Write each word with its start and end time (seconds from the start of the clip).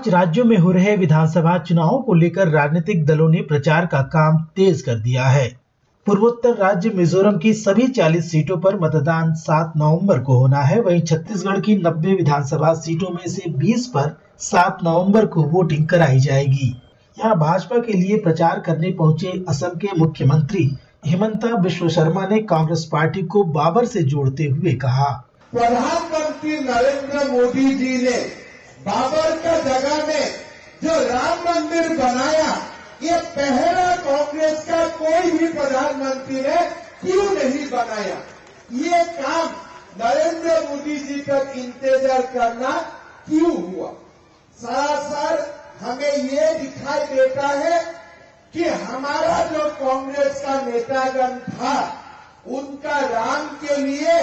पाँच 0.00 0.08
राज्यों 0.08 0.44
में 0.44 0.56
हो 0.56 0.70
रहे 0.72 0.94
विधानसभा 0.96 1.56
चुनावों 1.58 1.98
को 2.02 2.14
लेकर 2.14 2.48
राजनीतिक 2.48 3.04
दलों 3.06 3.28
ने 3.28 3.40
प्रचार 3.42 3.86
का 3.86 4.00
काम 4.02 4.36
तेज 4.56 4.80
कर 4.82 4.94
दिया 4.94 5.24
है। 5.24 5.48
पूर्वोत्तर 6.06 6.54
राज्य 6.56 6.90
मिजोरम 6.90 7.36
की 7.38 7.52
सभी 7.54 7.86
40 7.88 8.30
सीटों 8.30 8.56
पर 8.56 8.78
मतदान 8.80 9.34
7 9.34 9.72
नवंबर 9.76 10.18
को 10.18 10.38
होना 10.38 10.62
है। 10.62 10.80
वहीं 10.80 11.02
छत्तीसगढ़ 11.02 11.60
की 11.60 11.76
90 11.76 12.14
विधानसभा 12.16 12.72
सीटों 12.74 13.10
में 13.10 13.28
से 13.28 13.50
20 13.58 13.86
पर 13.86 14.16
7 14.40 14.78
नवंबर 14.84 15.26
को 15.26 15.42
वोटिंग 15.42 15.86
कराई 15.88 16.20
जाएगी। 16.20 16.72
यहाँ 17.16 17.38
भाजपा 17.38 17.78
के 17.78 17.92
लिए 17.92 18.18
प्रचार 18.18 18.60
करने 18.60 18.92
पहुँचे 18.92 19.44
असम 19.48 19.78
के 19.78 19.96
मुख्यमंत्री 19.98 20.68
हिमंता 21.06 21.54
विश्व 21.60 21.88
शर्मा 21.88 22.26
ने 22.26 22.42
कांग्रेस 22.48 22.88
पार्टी 22.92 23.22
को 23.22 23.44
बाबर 23.52 23.84
से 23.84 24.02
जोड़ते 24.02 24.44
हुए 24.44 24.74
कहा। 24.74 25.10
प्रधानमंत्री 25.52 26.58
नरेंद्र 26.60 27.30
मोदी 27.32 27.74
जी 27.74 27.96
ने 28.02 28.49
बाबर 28.80 29.30
का 29.38 29.58
जगह 29.60 30.06
में 30.06 30.34
जो 30.84 30.92
राम 31.08 31.38
मंदिर 31.38 31.88
बनाया, 31.88 32.50
ये 33.02 33.16
पहला 33.36 33.96
कांग्रेस 33.96 34.64
का 34.64 34.86
कोई 34.88 35.30
भी 35.30 35.48
प्रधानमंत्री 35.48 36.40
ने 36.40 36.56
क्यों 37.00 37.30
नहीं 37.30 37.70
बनाया? 37.70 38.16
ये 38.72 39.04
काम 39.22 39.48
नरेंद्र 40.00 40.60
मोदी 40.68 40.96
जी 40.96 41.20
तक 41.20 41.52
इंतज़ार 41.56 42.22
करना 42.22 42.70
क्यों 43.28 43.52
हुआ? 43.62 43.90
सरासर 44.60 45.60
हमें 45.80 46.12
ये 46.12 46.54
दिखाई 46.54 47.06
देता 47.06 47.46
है 47.46 47.80
कि 48.52 48.64
हमारा 48.64 49.44
जो 49.44 49.68
कांग्रेस 49.70 50.40
का 50.40 50.60
नेतागण 50.60 51.38
था, 51.38 51.74
उनका 52.46 52.98
राम 53.00 53.46
के 53.62 53.76
लिए 53.76 54.18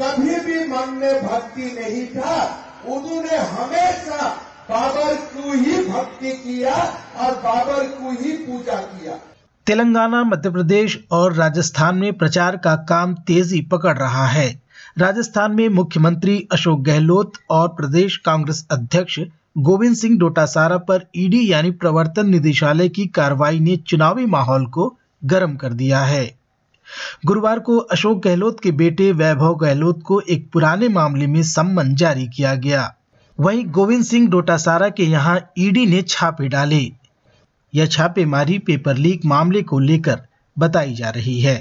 कभी 0.00 0.40
भी 0.40 0.64
मन 0.68 0.88
में 0.88 1.26
भक्ति 1.26 1.70
नहीं 1.80 2.06
था। 2.06 2.62
उन्होंने 2.84 3.36
हमेशा 3.36 4.28
बाबर 4.70 5.14
को 5.14 5.52
ही 5.52 5.88
भक्ति 5.88 6.30
किया 6.30 6.74
और 7.18 7.34
बाबर 7.34 7.82
को 7.82 8.10
ही 8.10 8.32
पूजा 8.32 8.74
किया। 8.74 9.18
तेलंगाना, 9.66 10.24
मध्य 10.24 10.50
प्रदेश 10.50 11.04
और 11.10 11.32
राजस्थान 11.32 11.96
में 11.96 12.12
प्रचार 12.12 12.56
का 12.56 12.76
काम 12.76 13.14
तेज़ी 13.14 13.60
पकड़ 13.60 13.98
रहा 13.98 14.26
है। 14.26 14.62
राजस्थान 14.98 15.52
में 15.52 15.68
मुख्यमंत्री 15.68 16.48
अशोक 16.52 16.80
गहलोत 16.80 17.32
और 17.50 17.68
प्रदेश 17.68 18.16
कांग्रेस 18.16 18.66
अध्यक्ष 18.70 19.20
गोविंद 19.58 19.96
सिंह 19.96 20.18
डोटासारा 20.18 20.78
पर 20.78 21.06
ईडी 21.16 21.52
यानी 21.52 21.70
प्रवर्तन 21.70 22.30
निदेशालय 22.30 22.88
की 22.88 23.06
कार्रवाई 23.06 23.60
ने 23.60 23.76
चुनावी 23.76 24.26
माहौल 24.26 24.66
को 24.66 24.96
गर्म 25.24 25.56
कर 25.56 25.72
दिया 25.72 26.00
है। 26.00 26.38
गुरुवार 27.26 27.58
को 27.58 27.76
अशोक 27.78 28.22
गहलोत 28.24 28.60
के 28.60 28.70
बेटे 28.72 29.10
वैभव 29.12 29.54
गहलोत 29.56 30.02
को 30.02 30.20
एक 30.20 30.48
पुराने 30.52 30.88
मामले 30.88 31.26
में 31.26 31.42
सम्मन 31.44 31.94
जारी 31.94 32.26
किया 32.26 32.54
गया। 32.56 32.92
वहीं 33.38 33.64
गोविंद 33.70 34.04
सिंह 34.04 34.28
डोटासारा 34.30 34.88
के 34.88 35.04
यहाँ 35.04 35.38
ईडी 35.58 35.86
ने 35.86 36.02
छापे 36.02 36.48
डाले। 36.48 36.80
यह 37.72 37.86
छापेमारी 37.86 38.58
पेपर 38.58 38.96
लीक 38.96 39.24
मामले 39.26 39.62
को 39.62 39.78
लेकर 39.78 40.20
बताई 40.56 40.94
जा 40.94 41.10
रही 41.10 41.40
है। 41.40 41.56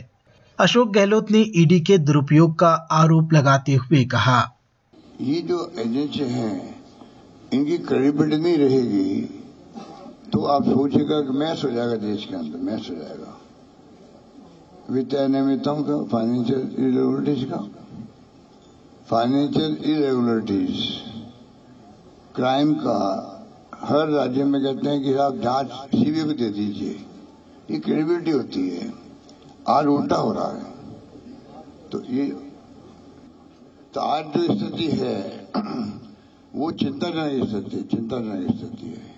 अशोक 0.60 0.94
गहलोत 0.94 1.32
ने 1.32 1.40
ईडी 1.56 1.80
के 1.80 1.98
दुरुपयोग 2.00 2.58
का 2.60 2.70
आरोप 2.94 3.34
लगाते 3.34 3.74
हुए 3.76 4.04
कहा। 4.06 4.42
ये 5.22 5.42
जो 5.42 5.72
एजेंसी 5.80 6.24
हैं, 6.30 6.76
इनकी 7.54 7.78
क्रेडिबिलिटी 7.80 8.42
नहीं 8.44 8.58
रहेगी 8.58 9.22
तो 10.34 10.44
आप 10.46 10.64
सोचेगा 10.66 11.20
कि 11.22 11.38
मैं 11.38 11.56
सो 11.56 11.70
जाएगा 11.72 11.96
देश 11.98 12.26
के 12.26 12.36
अंदर, 12.36 12.60
मैं 12.60 12.78
सो 12.78 12.94
जाएगा। 12.94 13.35
वित्तीय 14.90 15.20
अनियमितताओं 15.20 15.84
का 15.84 16.04
फाइनेंशियल 16.04 16.76
इरेगुलरिटीज 16.80 17.52
का। 17.52 17.68
फाइनेंशियल 19.08 19.78
इरेगुलरिटीज 19.86 21.02
क्राइम 22.36 22.74
का 22.74 23.32
हर 23.76 24.08
राज्य 24.08 24.44
में 24.44 24.64
कहते 24.64 24.90
हैं 24.90 25.04
कि 25.04 25.14
आप 25.14 25.36
जाँच 25.36 25.68
सीबीआई 25.72 26.26
को 26.26 26.34
दे 26.34 26.50
दीजिए। 26.50 27.06
ये 27.72 27.80
क्रेडिबिलिटी 27.80 28.32
होती 28.32 28.70
है। 28.70 28.94
आज 29.68 29.86
उल्टा 29.86 30.16
हो 30.16 30.34
रहा 30.34 30.52
है। 30.52 30.66
तो 31.92 32.04
ये 32.04 32.52
तो 33.94 34.02
आज 34.02 34.26
जो 34.26 34.56
स्थिति 34.56 34.88
है, 34.88 35.48
वो 36.56 36.72
चिंताजनक 36.72 37.50
स्थिति 37.50 37.82
चिंताजनक 37.82 38.58
स्थिति 38.58 38.88
है। 38.88 39.15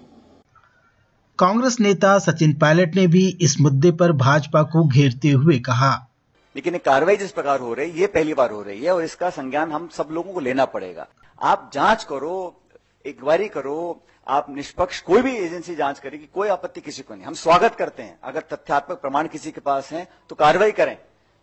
कांग्रेस 1.39 1.79
नेता 1.79 2.19
सचिन 2.19 2.53
पायलट 2.53 2.95
ने 2.95 3.07
भी 3.07 3.37
इस 3.41 3.59
मुद्दे 3.61 3.91
पर 3.91 4.11
भाजपा 4.11 4.61
को 4.63 4.87
घेरते 4.87 5.29
हुए 5.29 5.59
कहा। 5.59 6.07
लेकिन 6.55 6.77
कार्रवाई 6.77 7.15
जिस 7.15 7.31
प्रकार 7.31 7.59
हो 7.59 7.73
रही 7.73 7.89
है, 7.91 7.99
ये 7.99 8.07
पहली 8.07 8.33
बार 8.33 8.51
हो 8.51 8.61
रही 8.61 8.83
है 8.83 8.95
और 8.95 9.03
इसका 9.03 9.29
संज्ञान 9.29 9.71
हम 9.71 9.87
सब 9.87 10.07
लोगों 10.11 10.33
को 10.33 10.39
लेना 10.39 10.65
पड़ेगा। 10.65 11.07
आप 11.41 11.69
जाँच 11.73 12.03
करो 12.03 12.61
इंक्वायरी 13.05 13.47
करो, 13.47 14.01
आप 14.27 14.45
निष्पक्ष 14.49 15.01
कोई 15.01 15.21
भी 15.21 15.35
एजेंसी 15.35 15.75
जाँच 15.75 15.99
करेगी 15.99 16.29
कोई 16.33 16.47
आपत्ति 16.47 16.81
किसी 16.81 17.01
को 17.01 17.15
नहीं। 17.15 17.25
हम 17.25 17.33
स्वागत 17.33 17.75
करते 17.75 18.03
हैं। 18.03 18.17
अगर 18.23 18.41
तथ्यात्मक 18.41 18.97
प्रमाण 18.97 19.27
किसी 19.27 19.51
के 19.51 19.61
पास 19.61 19.91
है 19.91 20.07
तो 20.29 20.35
कार्रवाई 20.35 20.71
करें। 20.71 20.97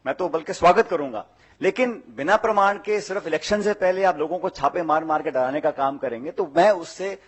मैं 0.06 0.14
तो 0.14 0.28
बल्कि 0.28 0.52
स्वागत 0.52 0.88
करूँगा। 0.88 1.24
लेकिन 1.60 1.92
बिना 2.16 2.36
प्रमाण 2.36 2.78
के, 2.78 3.00
सिर्फ़ 3.00 3.26
इलेक्शन 3.28 3.62
से 3.62 3.72
पहले 3.72 4.04
आप 4.04 4.18
लोगों 4.18 4.38
को 4.38 4.48
छापे 4.48 4.82
मार 4.82 5.04
मार 5.04 5.22
के 5.22 5.30
डराने 5.30 5.60
का 5.60 5.70
काम 5.70 5.96
करेंगे 5.98 6.30
तो 6.30 6.52
मैं 6.56 6.70
उससे 6.70 7.18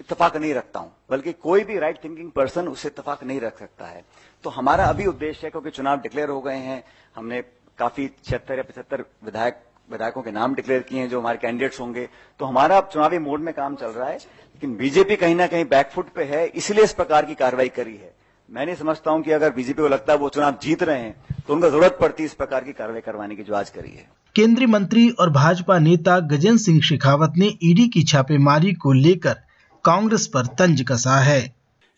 इतफाक 0.00 0.36
नहीं 0.36 0.52
रखता 0.54 0.80
हूँ, 0.80 0.92
बल्कि 1.10 1.32
कोई 1.34 1.64
भी 1.64 1.78
राइट 1.78 2.04
थिंकिंग 2.04 2.30
पर्सन 2.30 2.68
उससे 2.68 2.88
इतफाक 2.88 3.24
नहीं 3.24 3.40
रख 3.40 3.58
सकता 3.58 3.86
है। 3.86 4.04
तो 4.44 4.50
हमारा 4.50 4.84
अभी 4.86 5.06
उद्देश्य 5.06 5.46
है, 5.46 5.50
क्योंकि 5.50 5.70
चुनाव 5.70 6.00
डिक्लेयर 6.00 6.28
हो 6.28 6.40
गए 6.40 6.56
हैं, 6.58 6.82
हमने 7.16 7.40
काफ़ी 7.78 8.06
छिहत्तर 8.24 8.56
या 8.56 8.62
पचहत्तर 8.62 9.04
विधायक, 9.24 9.56
विधायकों 9.90 10.22
के 10.22 10.30
नाम 10.32 10.54
डिक्लेयर 10.54 10.82
किए 10.82 11.00
हैं, 11.00 11.08
जो 11.08 11.20
हमारे 11.20 11.38
कैंडिडेट्स 11.38 11.80
होंगे। 11.80 12.08
तो 12.40 12.44
हमारा 12.44 12.76
अब 12.78 12.88
चुनावी 12.92 13.18
मोड 13.18 13.40
में 13.40 13.52
काम 13.54 13.74
चल 13.76 13.86
रहा 13.88 14.08
है, 14.08 14.16
लेकिन 14.16 14.76
बीजेपी 14.76 15.16
कहीं 15.16 15.34
ना 15.34 15.46
कहीं 15.46 15.64
बैकफुट 15.66 16.08
पे 16.14 16.24
है, 16.24 16.46
इसलिए 16.46 16.84
इस 16.84 16.92
प्रकार 16.92 17.26
की 17.26 17.34
कार्रवाई 17.34 17.68
करी 17.70 17.96
है। 17.96 18.12
मैं 18.48 18.64
नहीं 18.66 18.76
समझता 18.76 19.10
हूँ 19.10 19.22
कि 19.22 19.30
अगर 19.32 19.50
बीजेपी 19.52 19.82
को 19.82 19.88
लगता 19.88 20.12
है 20.12 20.18
वो 20.18 20.28
चुनाव 20.28 20.54
जीत 20.62 20.82
रहे 20.82 21.00
हैं 21.00 21.42
तो 21.46 21.54
उनको 21.54 21.68
ज़रूरत 21.68 21.98
पड़ती 22.00 22.22
है 22.22 22.26
इस 22.26 22.34
प्रकार 22.34 22.64
की 22.64 22.72
कार्रवाई 22.72 23.00
करवाने 23.00 23.36
की 23.36 23.42
जो 23.42 23.54
आज 23.54 23.70
करी 23.70 23.90
है। 23.90 24.08
केंद्रीय 24.36 24.68
मंत्री 24.68 25.08
और 25.10 25.30
भाजपा 25.30 25.78
नेता 25.78 26.18
गजेंद्र 26.26 26.58
सिंह 26.58 26.80
शेखावत 26.80 27.32
ने 27.36 27.46
ईडी 27.62 27.86
की 27.88 28.02
छापेमारी 28.04 28.72
को 28.74 28.92
लेकर 28.94 29.36
कांग्रेस 29.84 30.26
पर 30.26 30.46
तंज 30.58 30.84
कसा 30.88 31.18
है? 31.20 31.40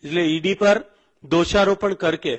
इसलिए 0.03 0.35
ईडी 0.35 0.53
पर 0.53 0.79
दोषारोपण 1.23 1.93
करके 1.93 2.37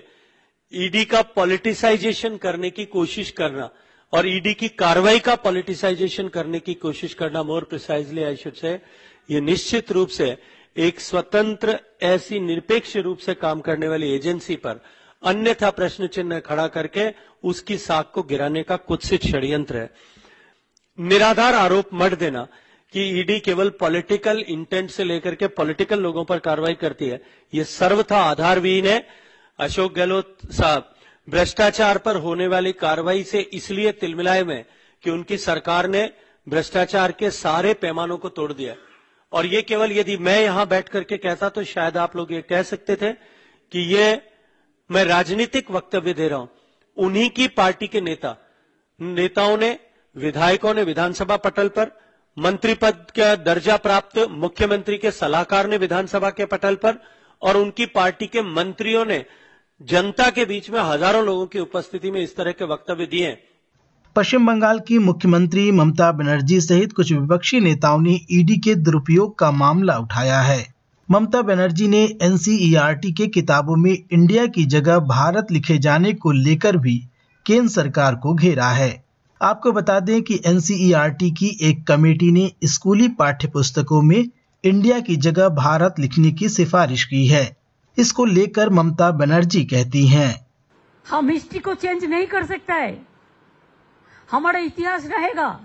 ईडी 0.73 1.05
का 1.05 1.23
पॉलिटिसाइजेशन 1.23 2.37
करने 2.37 2.71
की 2.71 2.85
कोशिश 2.85 3.31
करना 3.31 3.71
और 4.13 4.29
ईडी 4.29 4.55
की 4.55 4.69
कार्रवाई 4.69 5.19
का 5.19 5.35
पॉलिटिसाइजेशन 5.35 6.29
करने 6.29 6.61
की 6.61 6.75
कोशिश 6.75 7.15
करना 7.15 7.43
more 7.43 7.65
precisely 7.65 8.23
I 8.23 8.37
should 8.37 8.55
say 8.55 8.73
ये 9.31 9.41
निश्चित 9.41 9.93
रूप 9.93 10.09
से 10.09 10.37
एक 10.77 11.01
स्वतंत्र 11.01 11.79
ऐसी 12.03 12.41
निरपेक्ष 12.41 12.97
रूप 12.97 13.19
से 13.19 13.35
काम 13.35 13.61
करने 13.61 13.89
वाली 13.89 14.15
एजेंसी 14.15 14.57
पर 14.57 14.81
अन्यथा 15.23 15.71
प्रश्न 15.71 16.07
चिन्ह 16.07 16.39
खड़ा 16.41 16.67
करके 16.67 17.09
उसकी 17.45 17.79
साख 17.79 18.11
को 18.15 18.23
गिराने 18.23 18.63
का 18.63 18.77
कुत्सित 18.77 19.27
षड्यंत्र 19.27 19.77
है। 19.77 19.91
निराधार 20.99 21.55
आरोप 21.55 21.91
मत 21.95 22.19
देना। 22.19 22.47
कि 22.95 23.03
ईडी 23.21 23.39
केवल 23.41 23.69
पॉलिटिकल 23.71 24.39
इंटेंट 24.49 24.91
से 24.91 25.05
लेकर 25.05 25.35
के 25.35 25.47
पॉलिटिकल 25.51 26.01
लोगों 26.01 26.25
पर 26.25 26.39
कार्रवाई 26.39 26.75
करती 26.75 27.07
है। 27.09 27.21
ये 27.53 27.65
सर्वथा 27.65 28.19
आधारविहीन 28.23 28.87
है। 28.87 29.07
अशोक 29.59 29.95
गहलोत 29.95 30.37
साहब, 30.53 30.93
भ्रष्टाचार 31.29 31.99
पर 31.99 32.17
होने 32.17 32.47
वाली 32.47 32.73
कार्रवाई 32.75 33.23
से 33.23 33.41
इसलिए 33.53 33.93
तिलमिलाए 33.93 34.43
में 34.43 34.65
कि 35.05 35.11
उनकी 35.11 35.39
सरकार 35.39 35.89
ने 35.89 36.11
भ्रष्टाचार 36.47 37.13
के 37.13 37.31
सारे 37.31 37.73
पैमानों 37.75 38.19
को 38.19 38.29
तोड़ 38.29 38.53
दिया। 38.53 38.75
और 39.33 39.47
ये 39.47 39.63
केवल 39.63 39.93
यदि 39.93 40.17
मैं 40.19 40.41
यहाँ 40.43 40.67
बैठ 40.69 40.89
करके 40.89 41.17
कहता 41.17 41.49
तो 41.49 41.65
शायद 41.65 41.97
आप 41.97 42.17
लोग 42.17 42.33
ये 42.33 42.43
कह 42.43 42.63
सकते 42.63 42.97
थे 42.97 43.13
कि 43.73 43.81
ये 43.95 44.07
मैं 44.91 45.05
राजनीतिक 45.05 45.71
वक्तव्य 45.71 46.15
दे 46.15 46.29
रहा 46.29 46.39
हूँ। 46.39 46.49
उन्हीं 46.97 47.29
की 47.31 47.49
पार्टी 47.51 47.87
के 47.87 48.01
नेता, 48.01 48.37
नेताओं 49.01 49.57
ने, 49.59 49.79
विधायकों 50.17 50.75
ने 50.75 50.83
विधानसभा 50.83 51.37
पटल 51.37 51.69
पर 51.69 51.93
मंत्री 52.39 52.75
पद 52.75 52.93
का 52.93 53.35
दर्जा 53.37 53.77
प्राप्त 53.77 54.19
मुख्यमंत्री 54.31 54.97
के 54.99 55.11
सलाहकार 55.11 55.69
ने 55.69 55.77
विधानसभा 55.77 56.31
के 56.31 56.45
पटल 56.45 56.75
पर 56.75 56.95
और 57.43 57.57
उनकी 57.57 57.87
पार्टी 57.87 58.27
के 58.27 58.43
मंत्रियों 58.43 59.05
ने 59.05 59.25
जनता 59.81 60.31
के 60.31 60.45
बीच 60.45 60.71
में 60.71 60.81
हज़ारों 60.81 61.25
लोगों 61.25 61.47
की 61.47 61.59
उपस्थिति 61.59 62.11
में 62.11 62.21
इस 62.21 62.37
तरह 62.37 62.53
के 62.53 62.65
वक्तव्य 62.65 63.07
दिए 63.07 63.37
पश्चिम 64.17 64.47
बंगाल 64.47 64.81
की 64.81 64.99
मुख्यमंत्री 64.99 65.73
ममता 65.73 66.13
बनर्जी 66.13 66.61
सहित 66.61 66.93
कुछ 66.93 67.13
विपक्षी 67.13 67.61
नेताओं 67.61 68.01
ने 68.01 68.19
ईडी 68.31 68.57
के 68.57 68.75
दुरुपयोग 68.75 69.39
का 69.39 69.51
मामला 69.51 69.99
उठाया 69.99 70.41
है। 70.41 70.75
ममता 71.11 71.43
बनर्जी 71.43 71.89
ने 71.89 72.05
एनसीईआरटी 72.23 73.13
के 73.13 73.27
किताबों 73.27 73.77
में 73.77 73.93
इंडिया 73.93 74.47
की 74.47 74.65
जगह 74.65 74.99
भारत 74.99 75.53
लिखे 75.53 75.79
जाने 75.79 76.13
को 76.13 76.33
लेकर 76.33 76.77
भी 76.77 76.99
केंद्र 77.47 77.69
सरकार 77.69 78.15
को 78.15 78.35
घेरा 78.35 78.69
है। 78.69 79.04
आपको 79.45 79.73
बता 79.73 80.01
दें 80.01 80.23
कि 80.23 80.41
एनसीईआरटी 80.47 81.31
की 81.31 81.59
एक 81.63 81.87
कमेटी 81.87 82.31
ने 82.31 82.53
स्कूली 82.65 83.09
पाठ्य 83.09 83.49
पुस्तकों 83.49 84.03
में 84.03 84.31
इंडिया 84.65 85.01
की 85.01 85.17
जगह 85.17 85.49
भारत 85.49 85.95
लिखने 85.99 86.31
की 86.31 86.49
सिफारिश 86.49 87.05
की 87.05 87.27
है। 87.27 87.57
इसको 87.99 88.25
लेकर 88.25 88.71
ममता 88.71 89.11
बनर्जी 89.11 89.65
कहती 89.65 90.07
हैं। 90.09 90.47
हम 91.09 91.29
हिस्ट्री 91.29 91.59
को 91.59 91.75
चेंज 91.75 92.05
नहीं 92.05 92.27
कर 92.27 92.47
सकता 92.47 92.75
है। 92.75 93.07
हमारा 94.31 94.59
इतिहास 94.59 95.07
रहेगा। 95.07 95.61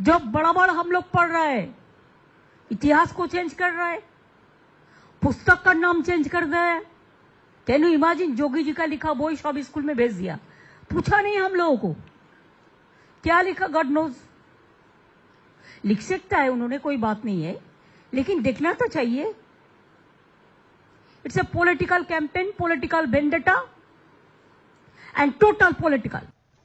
जो 0.00 0.18
बड़ा 0.18 0.52
बड़ा 0.52 0.72
हम 0.72 0.90
लोग 0.90 1.04
पढ़ 1.04 1.30
रहे 1.30 1.52
हैं, 1.52 1.78
इतिहास 2.72 3.12
को 3.12 3.26
चेंज 3.26 3.52
कर 3.52 3.72
रहा 3.72 3.86
है, 3.86 4.02
पुस्तक 5.22 5.62
का 5.62 5.72
नाम 5.72 6.02
चेंज 6.02 6.28
कर 6.28 6.44
दिया 6.44 6.60
है 6.60 6.82
can 7.66 7.84
you 7.84 7.90
imagine 7.90 8.36
Jogi 8.36 8.62
ji 8.62 8.72
का 8.72 8.84
लिखा 8.84 9.12
बॉय 9.12 9.36
सब 9.36 9.58
स्कूल 9.58 9.82
में 9.82 9.96
भेज 9.96 10.12
दिया। 10.12 10.38
पूछा 10.90 11.20
नहीं 11.20 11.38
हम 11.38 11.52
लोगों 11.52 11.76
को। 11.76 11.96
क्या 13.24 13.40
लिखा? 13.40 13.66
गॉड 13.66 13.86
नोज़ 13.86 14.12
लिख 15.84 16.00
सकता 16.00 16.38
है, 16.38 16.48
उन्होंने 16.48 16.78
कोई 16.78 16.96
बात 16.96 17.24
नहीं 17.24 17.42
है। 17.42 17.58
लेकिन 18.14 18.42
देखना 18.42 18.72
तो 18.72 18.86
चाहिए। 18.88 19.34
It's 21.26 21.38
a 21.38 21.42
political 21.42 22.02
campaign 22.02 22.52
political 22.58 23.06
vendetta 23.06 23.62
and 25.18 25.32
total 25.40 25.72
political 25.72 26.20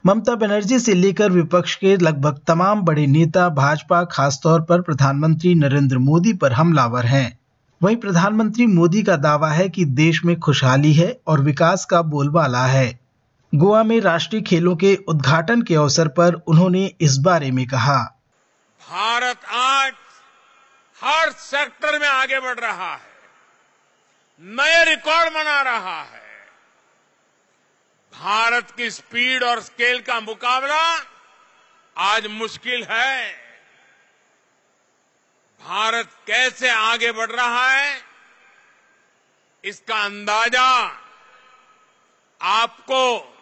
Mamata 0.06 0.34
Banerjee 0.34 0.78
से 0.78 0.94
लेकर 0.94 1.30
विपक्ष 1.30 1.74
के 1.74 1.96
लगभग 1.96 2.38
तमाम 2.46 2.82
बड़े 2.82 3.06
नेता, 3.06 3.48
भाजपा, 3.48 4.04
खासतौर 4.04 4.60
पर 4.62 4.80
प्रधानमंत्री 4.80 5.54
नरेंद्र 5.54 5.98
मोदी 5.98 6.32
पर 6.32 6.52
हमलावर 6.52 7.06
हैं। 7.06 7.38
वहीं 7.82 7.96
प्रधानमंत्री 7.96 8.66
मोदी 8.66 9.02
का 9.02 9.16
दावा 9.16 9.50
है 9.50 9.68
कि 9.68 9.84
देश 9.84 10.24
में 10.24 10.38
खुशहाली 10.40 10.92
है 10.92 11.20
और 11.26 11.40
विकास 11.40 11.84
का 11.84 12.02
बोलबाला 12.02 12.66
है। 12.66 13.05
गोवा 13.56 13.82
में 13.82 14.00
राष्ट्रीय 14.00 14.42
खेलों 14.42 14.74
के 14.76 14.94
उद्घाटन 15.08 15.62
के 15.62 15.74
अवसर 15.74 16.08
पर 16.08 16.34
उन्होंने 16.48 16.84
इस 17.00 17.16
बारे 17.16 17.50
में 17.50 17.66
कहा। 17.66 17.98
भारत 18.82 19.44
आज 19.50 19.92
हर 21.00 21.30
सेक्टर 21.32 21.98
में 21.98 22.06
आगे 22.08 22.40
बढ़ 22.40 22.58
रहा 22.58 22.92
है। 22.94 23.14
नए 24.42 24.84
रिकॉर्ड 24.84 25.32
बना 25.32 25.60
रहा 25.62 26.00
है। 26.02 26.24
भारत 28.12 28.70
की 28.70 28.90
स्पीड 28.90 29.42
और 29.42 29.60
स्केल 29.60 30.00
का 30.00 30.18
मुकाबला 30.20 30.82
आज 31.96 32.26
मुश्किल 32.26 32.84
है। 32.84 33.30
भारत 35.60 36.10
कैसे 36.26 36.70
आगे 36.70 37.12
बढ़ 37.12 37.30
रहा 37.30 37.70
है, 37.70 37.96
इसका 39.64 40.04
अंदाज़ा 40.04 40.68
आपको 42.40 43.32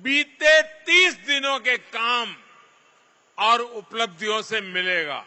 बीते 0.00 0.62
तीस 0.62 1.14
दिनों 1.14 1.58
के 1.58 1.76
काम 1.76 2.28
और 3.38 3.60
उपलब्धियों 3.60 4.42
से 4.42 4.60
मिलेगा। 4.60 5.24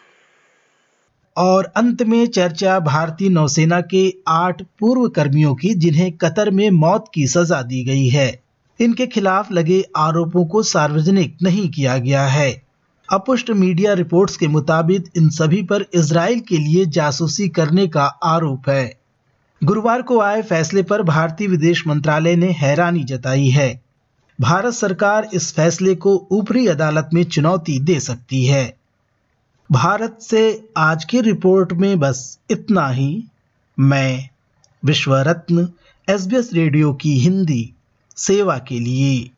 और 1.36 1.64
अंत 1.64 2.02
में 2.02 2.26
चर्चा 2.26 2.78
भारतीय 2.78 3.28
नौसेना 3.28 3.80
के 3.80 4.14
आठ 4.28 4.62
पूर्व 4.62 5.08
कर्मियों 5.08 5.54
की, 5.54 5.74
जिन्हें 5.74 6.12
कतर 6.12 6.50
में 6.50 6.70
मौत 6.70 7.10
की 7.14 7.26
सजा 7.26 7.62
दी 7.62 7.84
गई 7.84 8.08
है। 8.08 8.42
इनके 8.80 9.06
खिलाफ 9.06 9.52
लगे 9.52 9.84
आरोपों 9.96 10.46
को 10.46 10.62
सार्वजनिक 10.62 11.36
नहीं 11.42 11.68
किया 11.70 11.98
गया 11.98 12.26
है। 12.26 12.62
अपुष्ट 13.12 13.50
मीडिया 13.50 13.92
रिपोर्ट्स 13.92 14.36
के 14.36 14.48
मुताबिक 14.48 15.04
इन 15.16 15.28
सभी 15.28 15.62
पर 15.62 15.84
इसराइल 15.94 16.40
के 16.40 16.58
लिए 16.58 16.86
जासूसी 16.86 17.48
करने 17.48 17.86
का 17.86 18.04
आरोप 18.04 18.68
है। 18.68 19.00
गुरुवार 19.64 20.02
को 20.02 20.20
आए 20.20 20.42
फैसले 20.42 20.82
पर 20.82 21.02
भारतीय 21.02 21.48
विदेश 21.48 21.86
मंत्रालय 21.86 22.36
ने 22.36 22.50
हैरानी 22.50 23.04
जताई 23.04 23.48
है। 23.48 23.85
भारत 24.40 24.74
सरकार 24.74 25.28
इस 25.34 25.54
फैसले 25.54 25.94
को 25.94 26.28
ऊपरी 26.30 26.66
अदालत 26.66 27.10
में 27.14 27.24
चुनौती 27.24 27.78
दे 27.78 28.00
सकती 28.00 28.46
है। 28.46 28.76
भारत 29.72 30.18
से 30.22 30.68
आज 30.76 31.04
की 31.04 31.20
रिपोर्ट 31.20 31.72
में 31.72 31.98
बस 31.98 32.38
इतना 32.50 32.88
ही। 32.88 33.24
मैं 33.78 34.28
विश्व 34.84 35.16
रत्न 35.16 35.68
एसबीएस 36.08 36.50
रेडियो 36.52 36.92
की 36.92 37.18
हिंदी, 37.18 37.72
सेवा 38.16 38.58
के 38.58 38.78
लिए। 38.78 39.30